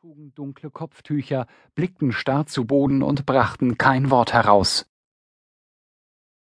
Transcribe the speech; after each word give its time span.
trugen 0.00 0.32
dunkle 0.36 0.70
Kopftücher, 0.70 1.48
blickten 1.74 2.12
starr 2.12 2.46
zu 2.46 2.64
Boden 2.64 3.02
und 3.02 3.26
brachten 3.26 3.78
kein 3.78 4.12
Wort 4.12 4.32
heraus. 4.32 4.86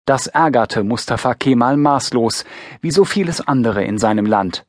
Das 0.04 0.28
ärgerte 0.28 0.84
Mustafa 0.84 1.34
Kemal 1.34 1.76
maßlos, 1.76 2.44
wie 2.80 2.92
so 2.92 3.04
vieles 3.04 3.40
andere 3.40 3.82
in 3.82 3.98
seinem 3.98 4.24
Land. 4.24 4.66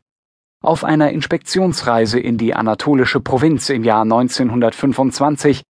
Auf 0.64 0.84
einer 0.84 1.12
Inspektionsreise 1.12 2.20
in 2.20 2.40
die 2.40 2.56
anatolische 2.56 3.20
Provinz 3.20 3.70
im 3.70 3.84
Jahr 3.84 4.02
1925 4.02 5.62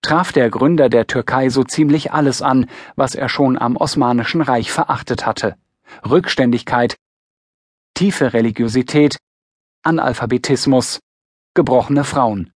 traf 0.00 0.32
der 0.32 0.48
Gründer 0.48 0.88
der 0.88 1.06
Türkei 1.06 1.50
so 1.50 1.64
ziemlich 1.64 2.14
alles 2.14 2.40
an, 2.40 2.70
was 2.94 3.14
er 3.14 3.28
schon 3.28 3.58
am 3.58 3.76
Osmanischen 3.76 4.40
Reich 4.40 4.72
verachtet 4.72 5.26
hatte. 5.26 5.56
Rückständigkeit, 6.08 6.96
tiefe 7.92 8.32
Religiosität, 8.32 9.18
Analphabetismus, 9.82 11.00
gebrochene 11.56 12.04
Frauen. 12.04 12.52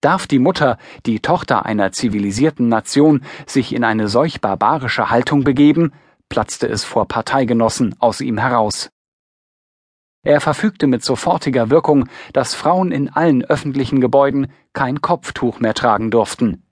Darf 0.00 0.28
die 0.28 0.38
Mutter, 0.38 0.78
die 1.06 1.18
Tochter 1.18 1.66
einer 1.66 1.90
zivilisierten 1.90 2.68
Nation, 2.68 3.24
sich 3.46 3.74
in 3.74 3.82
eine 3.82 4.06
solch 4.06 4.40
barbarische 4.40 5.10
Haltung 5.10 5.42
begeben, 5.42 5.92
platzte 6.28 6.68
es 6.68 6.84
vor 6.84 7.08
Parteigenossen 7.08 7.96
aus 7.98 8.20
ihm 8.20 8.38
heraus. 8.38 8.90
Er 10.22 10.40
verfügte 10.40 10.86
mit 10.86 11.02
sofortiger 11.02 11.70
Wirkung, 11.70 12.08
dass 12.32 12.54
Frauen 12.54 12.92
in 12.92 13.08
allen 13.08 13.44
öffentlichen 13.44 14.00
Gebäuden 14.00 14.52
kein 14.72 15.00
Kopftuch 15.00 15.58
mehr 15.58 15.74
tragen 15.74 16.12
durften. 16.12 16.62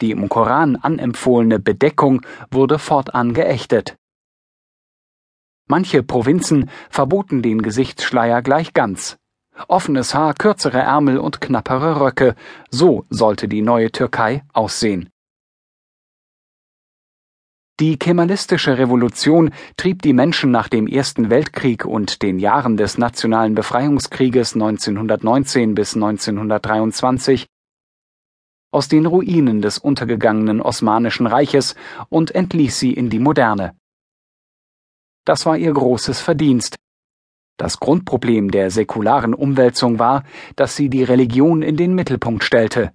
Die 0.00 0.10
im 0.10 0.28
Koran 0.28 0.76
anempfohlene 0.76 1.58
Bedeckung 1.58 2.22
wurde 2.50 2.78
fortan 2.78 3.34
geächtet. 3.34 3.96
Manche 5.66 6.02
Provinzen 6.02 6.70
verboten 6.90 7.42
den 7.42 7.62
Gesichtsschleier 7.62 8.42
gleich 8.42 8.72
ganz. 8.72 9.18
Offenes 9.66 10.14
Haar, 10.14 10.34
kürzere 10.34 10.78
Ärmel 10.78 11.18
und 11.18 11.40
knappere 11.40 12.00
Röcke, 12.00 12.36
so 12.70 13.04
sollte 13.10 13.48
die 13.48 13.62
neue 13.62 13.90
Türkei 13.90 14.44
aussehen. 14.52 15.10
Die 17.80 17.96
kemalistische 17.96 18.76
Revolution 18.76 19.52
trieb 19.76 20.02
die 20.02 20.12
Menschen 20.12 20.50
nach 20.50 20.68
dem 20.68 20.88
Ersten 20.88 21.30
Weltkrieg 21.30 21.84
und 21.84 22.22
den 22.22 22.40
Jahren 22.40 22.76
des 22.76 22.98
Nationalen 22.98 23.54
Befreiungskrieges 23.54 24.54
1919 24.54 25.76
bis 25.76 25.94
1923 25.94 27.46
aus 28.72 28.88
den 28.88 29.06
Ruinen 29.06 29.62
des 29.62 29.78
untergegangenen 29.78 30.60
Osmanischen 30.60 31.26
Reiches 31.26 31.74
und 32.08 32.34
entließ 32.34 32.78
sie 32.78 32.92
in 32.92 33.10
die 33.10 33.20
Moderne. 33.20 33.76
Das 35.24 35.46
war 35.46 35.56
ihr 35.56 35.72
großes 35.72 36.20
Verdienst. 36.20 36.76
Das 37.58 37.80
Grundproblem 37.80 38.50
der 38.50 38.70
säkularen 38.70 39.34
Umwälzung 39.34 39.98
war, 39.98 40.22
dass 40.56 40.76
sie 40.76 40.88
die 40.88 41.02
Religion 41.02 41.60
in 41.60 41.76
den 41.76 41.94
Mittelpunkt 41.94 42.44
stellte. 42.44 42.92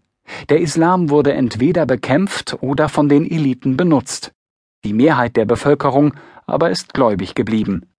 Der 0.47 0.61
Islam 0.61 1.09
wurde 1.09 1.33
entweder 1.33 1.85
bekämpft 1.85 2.57
oder 2.61 2.87
von 2.87 3.09
den 3.09 3.29
Eliten 3.29 3.75
benutzt. 3.75 4.31
Die 4.85 4.93
Mehrheit 4.93 5.35
der 5.35 5.45
Bevölkerung 5.45 6.13
aber 6.45 6.71
ist 6.71 6.93
gläubig 6.93 7.35
geblieben. 7.35 7.89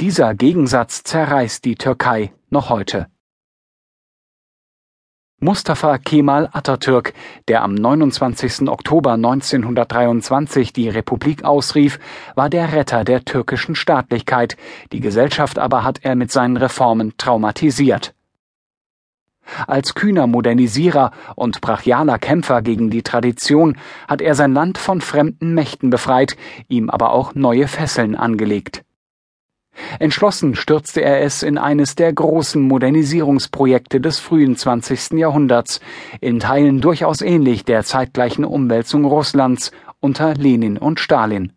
Dieser 0.00 0.34
Gegensatz 0.34 1.02
zerreißt 1.04 1.64
die 1.64 1.76
Türkei 1.76 2.32
noch 2.50 2.70
heute. 2.70 3.06
Mustafa 5.44 5.98
Kemal 5.98 6.48
Atatürk, 6.52 7.12
der 7.48 7.64
am 7.64 7.74
29. 7.74 8.66
Oktober 8.66 9.12
1923 9.12 10.72
die 10.72 10.88
Republik 10.88 11.44
ausrief, 11.44 12.00
war 12.34 12.48
der 12.48 12.72
Retter 12.72 13.04
der 13.04 13.26
türkischen 13.26 13.74
Staatlichkeit, 13.74 14.56
die 14.90 15.00
Gesellschaft 15.00 15.58
aber 15.58 15.84
hat 15.84 15.98
er 16.02 16.14
mit 16.14 16.32
seinen 16.32 16.56
Reformen 16.56 17.12
traumatisiert. 17.18 18.14
Als 19.66 19.94
kühner 19.94 20.26
Modernisierer 20.26 21.10
und 21.36 21.60
brachialer 21.60 22.18
Kämpfer 22.18 22.62
gegen 22.62 22.88
die 22.88 23.02
Tradition 23.02 23.76
hat 24.08 24.22
er 24.22 24.34
sein 24.34 24.54
Land 24.54 24.78
von 24.78 25.02
fremden 25.02 25.52
Mächten 25.52 25.90
befreit, 25.90 26.38
ihm 26.68 26.88
aber 26.88 27.12
auch 27.12 27.34
neue 27.34 27.68
Fesseln 27.68 28.14
angelegt. 28.14 28.82
Entschlossen 29.98 30.54
stürzte 30.54 31.02
er 31.02 31.22
es 31.22 31.42
in 31.42 31.58
eines 31.58 31.94
der 31.94 32.12
großen 32.12 32.62
Modernisierungsprojekte 32.62 34.00
des 34.00 34.18
frühen 34.18 34.56
20. 34.56 35.12
Jahrhunderts, 35.18 35.80
in 36.20 36.40
Teilen 36.40 36.80
durchaus 36.80 37.20
ähnlich 37.20 37.64
der 37.64 37.84
zeitgleichen 37.84 38.44
Umwälzung 38.44 39.04
Russlands 39.04 39.72
unter 40.00 40.34
Lenin 40.34 40.78
und 40.78 41.00
Stalin. 41.00 41.52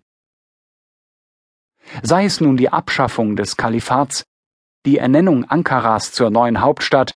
Sei 2.04 2.26
es 2.26 2.42
nun 2.42 2.58
die 2.58 2.70
Abschaffung 2.70 3.36
des 3.36 3.56
Kalifats, 3.56 4.24
die 4.86 4.98
Ernennung 4.98 5.46
Ankaras 5.46 6.12
zur 6.12 6.30
neuen 6.30 6.62
Hauptstadt 6.62 7.14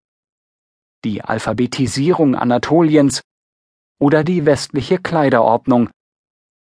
die 1.04 1.24
Alphabetisierung 1.24 2.36
Anatoliens 2.36 3.22
oder 4.00 4.24
die 4.24 4.46
westliche 4.46 4.98
Kleiderordnung. 4.98 5.90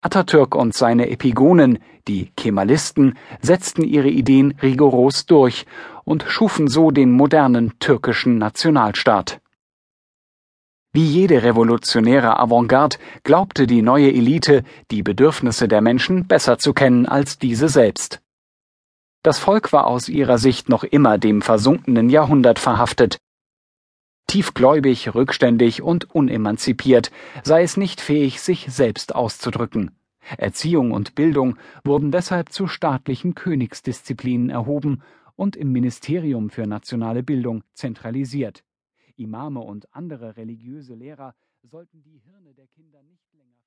Atatürk 0.02 0.56
und 0.56 0.74
seine 0.74 1.09
Epigonen, 1.09 1.80
die 2.08 2.31
Kemalisten, 2.38 3.18
setzten 3.41 3.84
ihre 3.84 4.09
Ideen 4.09 4.53
rigoros 4.62 5.25
durch 5.25 5.66
und 6.03 6.24
schufen 6.28 6.68
so 6.68 6.91
den 6.91 7.12
modernen 7.12 7.80
türkischen 7.80 8.38
Nationalstaat. 8.38 9.41
Wie 10.94 11.06
jede 11.06 11.44
revolutionäre 11.44 12.40
Avantgarde 12.40 12.97
glaubte 13.24 13.68
die 13.68 13.81
neue 13.81 14.12
Elite, 14.12 14.63
die 14.91 15.03
Bedürfnisse 15.03 15.68
der 15.68 15.81
Menschen 15.81 16.28
besser 16.28 16.58
zu 16.58 16.74
kennen 16.74 17.06
als 17.06 17.38
diese 17.38 17.68
selbst. 17.68 18.22
Das 19.24 19.40
Volk 19.40 19.74
war 19.74 19.88
aus 19.88 20.09
ihrer 20.09 20.38
Sicht 20.38 20.69
noch 20.69 20.84
immer 20.84 21.18
dem 21.18 21.41
versunkenen 21.41 22.09
Jahrhundert 22.09 22.59
verhaftet, 22.59 23.18
tiefgläubig, 24.27 25.15
rückständig 25.15 25.81
und 25.81 26.13
unemanzipiert, 26.13 27.11
sei 27.43 27.63
es 27.63 27.77
nicht 27.77 28.01
fähig, 28.01 28.41
sich 28.41 28.67
selbst 28.69 29.15
auszudrücken. 29.15 29.91
Erziehung 30.38 30.91
und 30.91 31.15
Bildung 31.15 31.57
wurden 31.83 32.11
deshalb 32.11 32.51
zu 32.51 32.67
staatlichen 32.67 33.33
Königsdisziplinen 33.33 34.49
erhoben 34.49 35.01
und 35.35 35.55
im 35.55 35.71
Ministerium 35.71 36.49
für 36.49 36.67
nationale 36.67 37.23
Bildung 37.23 37.63
zentralisiert. 37.73 38.63
Imame 39.16 39.61
und 39.61 39.93
andere 39.95 40.35
religiöse 40.35 40.95
Lehrer 40.95 41.33
sollten 41.63 42.03
die 42.03 42.19
Hirne 42.19 42.53
der 42.53 42.67
Kinder 42.67 43.01
nicht 43.03 43.33
länger 43.33 43.66